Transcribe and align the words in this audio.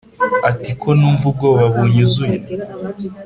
ati"konumva 0.49 1.23
ubwoba 1.31 1.65
bunyuzuye 1.73 2.37